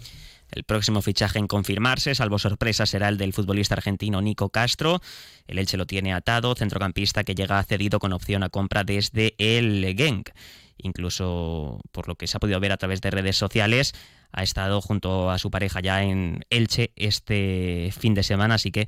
El 0.49 0.63
próximo 0.63 1.01
fichaje 1.01 1.37
en 1.37 1.47
confirmarse, 1.47 2.15
salvo 2.15 2.39
sorpresa, 2.39 2.85
será 2.85 3.09
el 3.09 3.17
del 3.17 3.33
futbolista 3.33 3.75
argentino 3.75 4.21
Nico 4.21 4.47
Castro. 4.47 5.01
El 5.47 5.59
Elche 5.59 5.75
lo 5.75 5.85
tiene 5.85 6.13
atado, 6.13 6.55
centrocampista 6.55 7.25
que 7.25 7.35
llega 7.35 7.61
cedido 7.63 7.99
con 7.99 8.13
opción 8.13 8.43
a 8.43 8.49
compra 8.49 8.85
desde 8.85 9.35
el 9.37 9.93
Genk. 9.97 10.29
Incluso 10.77 11.81
por 11.91 12.07
lo 12.07 12.15
que 12.15 12.27
se 12.27 12.37
ha 12.37 12.39
podido 12.39 12.59
ver 12.59 12.71
a 12.71 12.77
través 12.77 13.01
de 13.01 13.11
redes 13.11 13.37
sociales, 13.37 13.93
ha 14.31 14.43
estado 14.43 14.81
junto 14.81 15.31
a 15.31 15.37
su 15.37 15.51
pareja 15.51 15.79
ya 15.79 16.03
en 16.03 16.45
Elche 16.49 16.91
este 16.95 17.91
fin 17.97 18.13
de 18.13 18.23
semana, 18.23 18.55
así 18.55 18.71
que 18.71 18.87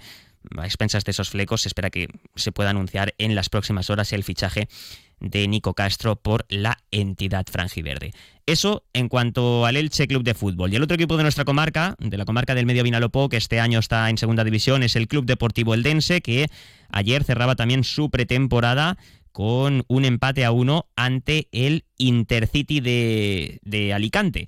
a 0.58 0.65
expensas 0.65 1.03
de 1.03 1.12
esos 1.12 1.29
flecos, 1.29 1.62
se 1.62 1.67
espera 1.67 1.89
que 1.89 2.08
se 2.36 2.51
pueda 2.51 2.69
anunciar 2.69 3.13
en 3.17 3.36
las 3.36 3.50
próximas 3.50 3.89
horas 3.89 4.13
el 4.13 4.24
fichaje 4.24 4.69
de 5.19 5.48
Nico 5.48 5.74
Castro 5.74 6.15
por 6.15 6.46
la 6.50 6.77
entidad 6.91 7.46
franjiverde. 7.51 8.13
Eso 8.46 8.84
en 8.93 9.10
cuanto 9.10 9.65
al 9.65 9.75
Elche 9.75 10.08
Club 10.08 10.24
de 10.24 10.34
Fútbol. 10.34 10.72
Y 10.72 10.77
el 10.77 10.84
otro 10.84 10.96
equipo 10.96 11.17
de 11.17 11.24
nuestra 11.24 11.43
comarca, 11.43 11.96
de 12.00 12.17
la 12.17 12.25
comarca 12.25 12.55
del 12.55 12.65
Medio 12.65 12.84
Vinalopó, 12.84 13.27
que 13.27 13.38
este 13.38 13.60
año 13.60 13.79
está 13.79 14.10
en 14.10 14.17
segunda 14.17 14.43
división, 14.43 14.81
es 14.81 14.96
el 14.96 15.08
Club 15.08 15.25
Deportivo 15.25 15.74
Eldense, 15.74 16.22
que 16.22 16.48
ayer 16.89 17.24
cerraba 17.24 17.55
también 17.55 17.84
su 17.84 18.10
pretemporada 18.10 18.98
con 19.31 19.83
un 19.88 20.05
empate 20.05 20.45
a 20.45 20.51
uno 20.51 20.88
ante 20.95 21.48
el 21.51 21.86
Intercity 21.98 22.79
de, 22.79 23.59
de 23.63 23.93
Alicante. 23.93 24.48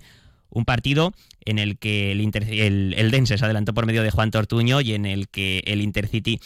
Un 0.50 0.66
partido 0.66 1.14
en 1.46 1.60
el 1.60 1.78
que 1.78 2.12
el, 2.12 2.94
el, 2.98 3.12
Dense 3.12 3.38
se 3.38 3.46
adelantó 3.46 3.74
por 3.74 3.86
medio 3.86 4.04
de 4.04 4.12
Juan 4.12 4.32
Tortuño 4.32 4.82
y 4.82 4.94
en 4.94 5.06
el 5.06 5.30
que 5.30 5.64
el 5.66 5.82
Intercity 5.82 6.40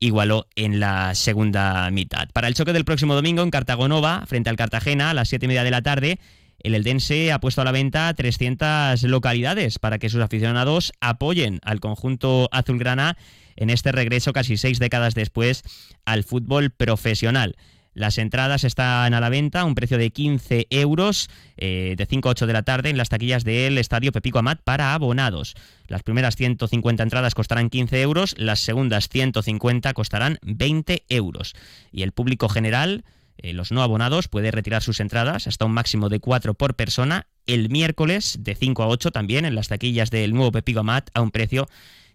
igualó 0.00 0.46
en 0.54 0.80
la 0.80 1.14
segunda 1.14 1.90
mitad. 1.90 2.28
Para 2.32 2.48
el 2.48 2.54
choque 2.54 2.72
del 2.72 2.84
próximo 2.84 3.14
domingo 3.14 3.42
en 3.42 3.50
Cartagonova, 3.50 4.24
frente 4.26 4.50
al 4.50 4.56
Cartagena, 4.56 5.10
a 5.10 5.14
las 5.14 5.28
siete 5.28 5.46
y 5.46 5.48
media 5.48 5.64
de 5.64 5.70
la 5.70 5.82
tarde, 5.82 6.18
el 6.60 6.74
Eldense 6.74 7.32
ha 7.32 7.40
puesto 7.40 7.62
a 7.62 7.64
la 7.64 7.72
venta 7.72 8.12
300 8.12 9.02
localidades 9.04 9.78
para 9.78 9.98
que 9.98 10.08
sus 10.08 10.20
aficionados 10.20 10.92
apoyen 11.00 11.60
al 11.62 11.80
conjunto 11.80 12.48
azulgrana 12.52 13.16
en 13.56 13.70
este 13.70 13.92
regreso 13.92 14.32
casi 14.32 14.56
seis 14.56 14.78
décadas 14.78 15.14
después 15.14 15.62
al 16.04 16.24
fútbol 16.24 16.70
profesional. 16.70 17.56
Las 17.94 18.18
entradas 18.18 18.64
están 18.64 19.14
a 19.14 19.20
la 19.20 19.28
venta 19.28 19.60
a 19.60 19.64
un 19.64 19.74
precio 19.74 19.98
de 19.98 20.10
15 20.10 20.66
euros 20.70 21.28
eh, 21.56 21.94
de 21.96 22.06
5 22.06 22.28
a 22.28 22.32
8 22.32 22.46
de 22.46 22.52
la 22.52 22.62
tarde 22.62 22.90
en 22.90 22.96
las 22.96 23.08
taquillas 23.08 23.44
del 23.44 23.78
Estadio 23.78 24.12
Pepico 24.12 24.38
Amat 24.38 24.60
para 24.62 24.94
abonados. 24.94 25.54
Las 25.86 26.02
primeras 26.02 26.36
150 26.36 27.02
entradas 27.02 27.34
costarán 27.34 27.70
15 27.70 28.00
euros, 28.02 28.34
las 28.38 28.60
segundas 28.60 29.08
150 29.08 29.92
costarán 29.94 30.38
20 30.42 31.04
euros. 31.08 31.54
Y 31.90 32.02
el 32.02 32.12
público 32.12 32.48
general, 32.48 33.04
eh, 33.38 33.52
los 33.52 33.72
no 33.72 33.82
abonados, 33.82 34.28
puede 34.28 34.50
retirar 34.50 34.82
sus 34.82 35.00
entradas 35.00 35.46
hasta 35.46 35.64
un 35.64 35.72
máximo 35.72 36.08
de 36.08 36.20
4 36.20 36.54
por 36.54 36.74
persona 36.74 37.26
el 37.46 37.70
miércoles 37.70 38.36
de 38.40 38.54
5 38.54 38.82
a 38.82 38.88
8 38.88 39.10
también 39.10 39.44
en 39.44 39.54
las 39.54 39.68
taquillas 39.68 40.10
del 40.10 40.34
nuevo 40.34 40.52
Pepico 40.52 40.80
Amat 40.80 41.08
a 41.14 41.22
un 41.22 41.30
precio 41.30 41.66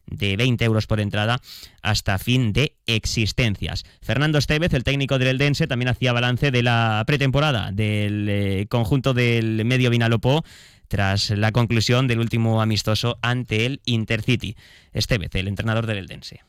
de 0.08 0.36
20 0.38 0.64
euros 0.66 0.88
por 0.88 1.00
entrada 1.00 1.40
hasta 1.82 2.18
fin 2.18 2.54
de 2.54 2.76
existencias. 2.86 3.84
Fernando 4.02 4.38
Estevez, 4.38 4.74
el 4.74 4.84
técnico 4.84 5.20
del 5.20 5.30
Eldense, 5.30 5.68
también 5.68 5.90
hacía 5.90 6.14
balance 6.14 6.52
de 6.52 6.64
la 6.64 7.04
pretemporada 7.06 7.72
del 7.72 8.28
eh, 8.30 8.66
conjunto 8.70 9.14
del 9.14 9.66
medio 9.66 9.90
Vinalopó 9.90 10.44
tras 10.88 11.32
la 11.32 11.52
conclusión 11.52 12.08
del 12.08 12.20
último 12.20 12.62
amistoso 12.62 13.18
ante 13.22 13.66
el 13.66 13.82
Intercity. 13.86 14.56
Estevez, 14.92 15.34
el 15.36 15.48
entrenador 15.48 15.88
del 15.88 15.98
Eldense. 15.98 16.42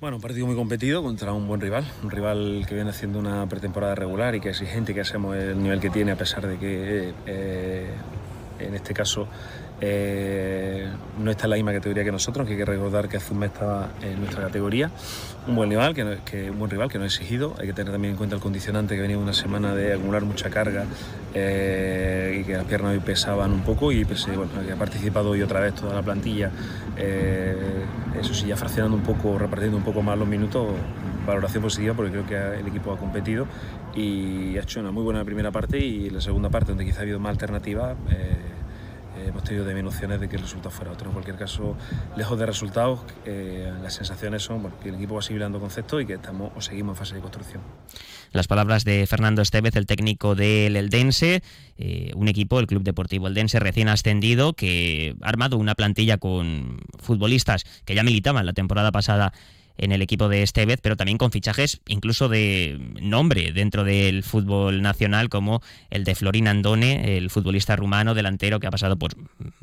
Bueno, 0.00 0.16
un 0.16 0.22
partido 0.22 0.46
muy 0.46 0.56
competido 0.56 1.02
contra 1.02 1.34
un 1.34 1.46
buen 1.46 1.60
rival, 1.60 1.84
un 2.02 2.10
rival 2.10 2.64
que 2.66 2.74
viene 2.74 2.88
haciendo 2.88 3.18
una 3.18 3.46
pretemporada 3.48 3.94
regular 3.94 4.34
y 4.34 4.40
que 4.40 4.48
exigente, 4.48 4.94
que 4.94 5.02
hacemos 5.02 5.36
el 5.36 5.62
nivel 5.62 5.78
que 5.78 5.90
tiene 5.90 6.12
a 6.12 6.16
pesar 6.16 6.46
de 6.46 6.56
que 6.56 7.12
eh, 7.26 7.90
en 8.60 8.74
este 8.74 8.94
caso 8.94 9.28
eh, 9.82 10.86
no 11.18 11.30
está 11.30 11.44
en 11.44 11.50
la 11.50 11.56
misma 11.56 11.72
categoría 11.72 12.04
que 12.04 12.12
nosotros, 12.12 12.46
que 12.46 12.52
hay 12.52 12.58
que 12.58 12.64
recordar 12.64 13.08
que 13.08 13.16
Azumé 13.16 13.46
estaba 13.46 13.88
en 14.02 14.20
nuestra 14.20 14.42
categoría. 14.42 14.90
Un 15.48 15.56
buen 15.56 15.70
rival, 15.70 15.94
que, 15.94 16.18
que, 16.24 16.50
un 16.50 16.58
buen 16.58 16.70
rival 16.70 16.90
que 16.90 16.98
no 16.98 17.04
ha 17.04 17.06
exigido. 17.06 17.54
Hay 17.58 17.66
que 17.66 17.72
tener 17.72 17.92
también 17.92 18.12
en 18.12 18.18
cuenta 18.18 18.36
el 18.36 18.42
condicionante 18.42 18.94
que 18.94 19.00
venía 19.00 19.16
una 19.16 19.32
semana 19.32 19.74
de 19.74 19.94
acumular 19.94 20.22
mucha 20.22 20.50
carga 20.50 20.84
eh, 21.34 22.40
y 22.40 22.44
que 22.44 22.54
las 22.54 22.64
piernas 22.64 22.92
hoy 22.92 23.00
pesaban 23.00 23.52
un 23.52 23.62
poco 23.62 23.90
y 23.90 24.02
ha 24.02 24.76
participado 24.76 25.30
hoy 25.30 25.42
otra 25.42 25.60
vez 25.60 25.74
toda 25.74 25.94
la 25.94 26.02
plantilla. 26.02 26.50
Eh, 26.98 27.56
eso 28.20 28.34
sí, 28.34 28.48
ya 28.48 28.56
fraccionando 28.56 28.96
un 28.96 29.02
poco, 29.02 29.38
repartiendo 29.38 29.78
un 29.78 29.84
poco 29.84 30.02
más 30.02 30.18
los 30.18 30.28
minutos, 30.28 30.68
valoración 31.26 31.62
positiva 31.62 31.94
porque 31.94 32.12
creo 32.12 32.26
que 32.26 32.60
el 32.60 32.66
equipo 32.66 32.92
ha 32.92 32.98
competido 32.98 33.46
y 33.94 34.58
ha 34.58 34.62
hecho 34.62 34.80
una 34.80 34.90
muy 34.90 35.02
buena 35.02 35.24
primera 35.24 35.50
parte 35.50 35.78
y 35.78 36.10
la 36.10 36.20
segunda 36.20 36.50
parte 36.50 36.72
donde 36.72 36.84
quizá 36.84 36.98
ha 36.98 37.02
habido 37.02 37.18
más 37.18 37.30
alternativas 37.30 37.96
hemos 39.26 39.44
tenido 39.44 39.64
también 39.64 39.86
opciones 39.86 40.20
de 40.20 40.28
que 40.28 40.36
el 40.36 40.42
resultado 40.42 40.70
fuera 40.70 40.92
otro. 40.92 41.06
En 41.08 41.12
cualquier 41.12 41.36
caso, 41.36 41.76
lejos 42.16 42.38
de 42.38 42.46
resultados, 42.46 43.00
eh, 43.24 43.72
las 43.82 43.94
sensaciones 43.94 44.42
son 44.42 44.70
que 44.82 44.88
el 44.90 44.96
equipo 44.96 45.14
va 45.14 45.20
asimilando 45.20 45.60
conceptos 45.60 46.02
y 46.02 46.06
que 46.06 46.14
estamos 46.14 46.52
o 46.56 46.60
seguimos 46.60 46.94
en 46.94 46.98
fase 46.98 47.14
de 47.14 47.20
construcción. 47.20 47.62
Las 48.32 48.46
palabras 48.46 48.84
de 48.84 49.06
Fernando 49.06 49.42
Estevez, 49.42 49.74
el 49.74 49.86
técnico 49.86 50.34
del 50.34 50.76
Eldense, 50.76 51.42
eh, 51.78 52.12
un 52.14 52.28
equipo, 52.28 52.60
el 52.60 52.66
Club 52.66 52.82
Deportivo 52.82 53.26
Eldense, 53.26 53.58
recién 53.58 53.88
ascendido, 53.88 54.52
que 54.52 55.16
ha 55.20 55.28
armado 55.28 55.56
una 55.56 55.74
plantilla 55.74 56.18
con 56.18 56.80
futbolistas 56.98 57.64
que 57.84 57.94
ya 57.94 58.04
militaban 58.04 58.46
la 58.46 58.52
temporada 58.52 58.92
pasada 58.92 59.32
en 59.80 59.92
el 59.92 60.02
equipo 60.02 60.28
de 60.28 60.42
Estevez, 60.42 60.80
pero 60.82 60.96
también 60.96 61.18
con 61.18 61.32
fichajes 61.32 61.80
incluso 61.88 62.28
de 62.28 62.78
nombre 63.00 63.52
dentro 63.52 63.84
del 63.84 64.22
fútbol 64.22 64.82
nacional, 64.82 65.28
como 65.28 65.62
el 65.90 66.04
de 66.04 66.14
Florín 66.14 66.48
Andone, 66.48 67.16
el 67.16 67.30
futbolista 67.30 67.76
rumano 67.76 68.14
delantero 68.14 68.60
que 68.60 68.66
ha 68.66 68.70
pasado 68.70 68.96
por 68.96 69.12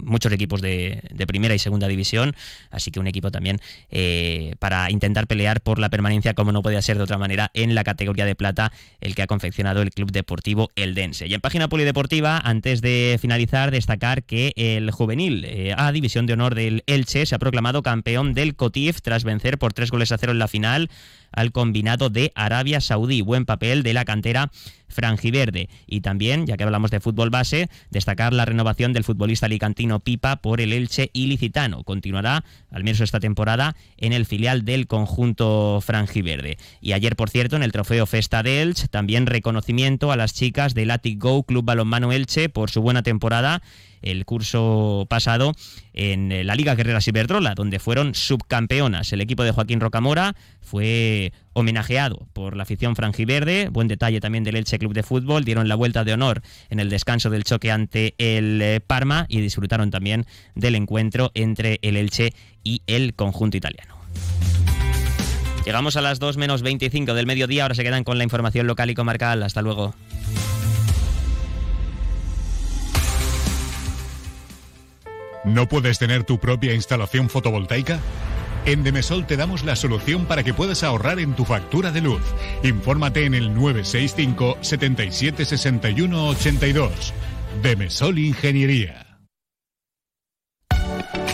muchos 0.07 0.31
equipos 0.31 0.61
de, 0.61 1.01
primera 1.27 1.53
y 1.53 1.59
segunda 1.59 1.87
división, 1.87 2.35
así 2.71 2.89
que 2.91 2.99
un 2.99 3.07
equipo 3.07 3.31
también 3.31 3.59
eh, 3.91 4.55
para 4.59 4.89
intentar 4.89 5.27
pelear 5.27 5.61
por 5.61 5.77
la 5.77 5.89
permanencia, 5.89 6.33
como 6.33 6.51
no 6.51 6.61
podía 6.61 6.81
ser 6.81 6.97
de 6.97 7.03
otra 7.03 7.17
manera, 7.17 7.51
en 7.53 7.75
la 7.75 7.83
categoría 7.83 8.25
de 8.25 8.35
plata, 8.35 8.71
el 9.01 9.13
que 9.13 9.21
ha 9.21 9.27
confeccionado 9.27 9.81
el 9.81 9.91
Club 9.91 10.11
Deportivo 10.11 10.69
Eldense. 10.75 11.27
Y 11.27 11.33
en 11.33 11.41
página 11.41 11.67
polideportiva, 11.67 12.39
antes 12.39 12.81
de 12.81 13.17
finalizar, 13.21 13.71
destacar 13.71 14.23
que 14.23 14.53
el 14.55 14.89
juvenil 14.91 15.45
eh, 15.45 15.73
A 15.77 15.91
División 15.91 16.25
de 16.25 16.33
Honor 16.33 16.55
del 16.55 16.83
Elche 16.87 17.25
se 17.25 17.35
ha 17.35 17.39
proclamado 17.39 17.83
campeón 17.83 18.33
del 18.33 18.55
COTIF 18.55 19.01
tras 19.01 19.23
vencer 19.23 19.57
por 19.57 19.73
tres 19.73 19.91
goles 19.91 20.11
a 20.11 20.17
cero 20.17 20.31
en 20.31 20.39
la 20.39 20.47
final 20.47 20.89
al 21.31 21.51
combinado 21.51 22.09
de 22.09 22.31
Arabia 22.35 22.81
Saudí. 22.81 23.21
Buen 23.21 23.45
papel 23.45 23.83
de 23.83 23.93
la 23.93 24.05
cantera 24.05 24.51
franjiverde. 24.87 25.69
Y 25.85 26.01
también, 26.01 26.47
ya 26.47 26.57
que 26.57 26.63
hablamos 26.63 26.91
de 26.91 26.99
fútbol 26.99 27.29
base, 27.29 27.69
destacar 27.89 28.33
la 28.33 28.45
renovación 28.45 28.93
del 28.93 29.03
futbolista 29.03 29.45
alicantino 29.45 29.99
Pipa 29.99 30.37
por 30.37 30.61
el 30.61 30.73
Elche 30.73 31.09
ilicitano. 31.13 31.83
Continuará, 31.83 32.43
al 32.71 32.83
menos 32.83 33.01
esta 33.01 33.19
temporada, 33.19 33.75
en 33.97 34.13
el 34.13 34.25
filial 34.25 34.65
del 34.65 34.87
conjunto 34.87 35.79
franjiverde. 35.81 36.57
Y 36.81 36.93
ayer, 36.93 37.15
por 37.15 37.29
cierto, 37.29 37.55
en 37.55 37.63
el 37.63 37.71
trofeo 37.71 38.05
Festa 38.05 38.43
de 38.43 38.61
Elche, 38.61 38.87
también 38.87 39.25
reconocimiento 39.25 40.11
a 40.11 40.17
las 40.17 40.33
chicas 40.33 40.73
del 40.73 40.91
Atic 40.91 41.21
Go 41.21 41.43
Club 41.43 41.65
Balonmano 41.65 42.11
Elche 42.11 42.49
por 42.49 42.69
su 42.69 42.81
buena 42.81 43.03
temporada 43.03 43.61
el 44.01 44.25
curso 44.25 45.05
pasado 45.09 45.53
en 45.93 46.31
eh, 46.31 46.43
la 46.43 46.55
Liga 46.55 46.75
Guerrera 46.75 47.01
Ciberdrola, 47.01 47.55
donde 47.55 47.79
fueron 47.79 48.15
subcampeonas. 48.15 49.11
El 49.13 49.21
equipo 49.21 49.43
de 49.43 49.51
Joaquín 49.51 49.79
Rocamora 49.79 50.35
fue 50.61 51.33
homenajeado 51.53 52.27
por 52.33 52.55
la 52.55 52.63
afición 52.63 52.95
franjiverde, 52.95 53.69
buen 53.69 53.87
detalle 53.87 54.19
también 54.19 54.43
del 54.43 54.55
Elche 54.55 54.79
Club 54.79 54.93
de 54.93 55.03
Fútbol, 55.03 55.43
dieron 55.43 55.67
la 55.67 55.75
vuelta 55.75 56.03
de 56.03 56.13
honor 56.13 56.41
en 56.69 56.79
el 56.79 56.89
descanso 56.89 57.29
del 57.29 57.43
choque 57.43 57.71
ante 57.71 58.13
el 58.17 58.61
eh, 58.61 58.79
Parma 58.85 59.25
y 59.29 59.41
disfrutaron 59.41 59.89
también 59.89 60.25
del 60.55 60.75
encuentro 60.75 61.31
entre 61.33 61.79
el 61.81 61.97
Elche 61.97 62.33
y 62.63 62.81
el 62.87 63.15
conjunto 63.15 63.57
italiano. 63.57 63.97
Llegamos 65.67 65.97
a 65.97 66.01
las 66.01 66.19
2 66.19 66.37
menos 66.37 66.61
25 66.61 67.13
del 67.13 67.25
mediodía, 67.25 67.63
ahora 67.63 67.75
se 67.75 67.83
quedan 67.83 68.05
con 68.05 68.17
la 68.17 68.23
información 68.23 68.67
local 68.67 68.89
y 68.89 68.93
comarcal. 68.93 69.43
Hasta 69.43 69.61
luego. 69.61 69.93
¿No 75.47 75.69
puedes 75.69 75.97
tener 75.97 76.25
tu 76.25 76.39
propia 76.39 76.73
instalación 76.73 77.29
fotovoltaica? 77.29 77.99
En 78.65 78.83
Demesol 78.83 79.25
te 79.25 79.37
damos 79.37 79.63
la 79.63 79.77
solución 79.77 80.25
para 80.25 80.43
que 80.43 80.53
puedas 80.53 80.83
ahorrar 80.83 81.19
en 81.19 81.35
tu 81.35 81.45
factura 81.45 81.89
de 81.91 82.01
luz. 82.01 82.21
Infórmate 82.63 83.23
en 83.23 83.33
el 83.33 83.53
965 83.53 84.57
77 84.59 85.45
61 85.45 86.27
82. 86.27 87.13
Demesol 87.63 88.19
Ingeniería. 88.19 89.05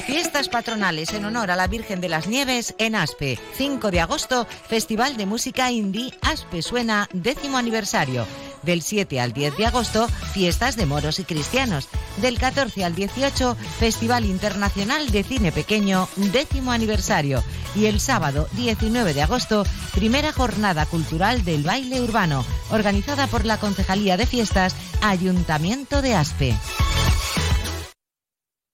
Fiestas 0.06 0.48
patronales 0.48 1.12
en 1.14 1.26
honor 1.26 1.50
a 1.50 1.56
la 1.56 1.66
Virgen 1.66 2.00
de 2.00 2.10
las 2.10 2.28
Nieves 2.28 2.76
en 2.78 2.94
Aspe. 2.94 3.40
5 3.56 3.90
de 3.90 4.02
agosto, 4.02 4.46
Festival 4.46 5.18
de 5.18 5.26
Música 5.26 5.72
Indie 5.72 6.14
Aspe 6.22 6.62
Suena, 6.62 7.10
décimo 7.14 7.58
aniversario. 7.58 8.28
Del 8.64 8.82
7 8.82 9.20
al 9.20 9.34
10 9.34 9.58
de 9.58 9.66
agosto, 9.66 10.08
fiestas 10.34 10.76
de 10.76 10.86
moros 10.86 11.20
y 11.20 11.24
cristianos. 11.24 11.88
Del 12.22 12.40
14 12.40 12.84
al 12.86 12.96
18, 12.96 13.56
Festival 13.80 14.26
Internacional 14.26 15.10
de 15.10 15.24
Cine 15.24 15.52
Pequeño, 15.52 16.08
décimo 16.16 16.72
aniversario. 16.72 17.44
Y 17.76 17.86
el 17.86 18.00
sábado 18.00 18.48
19 18.54 19.14
de 19.14 19.22
agosto, 19.22 19.66
primera 19.94 20.32
jornada 20.32 20.86
cultural 20.86 21.44
del 21.44 21.64
baile 21.64 22.02
urbano, 22.02 22.46
organizada 22.72 23.28
por 23.28 23.46
la 23.46 23.58
Concejalía 23.58 24.18
de 24.18 24.26
Fiestas, 24.26 24.76
Ayuntamiento 25.02 26.02
de 26.02 26.16
Aspe. 26.16 26.56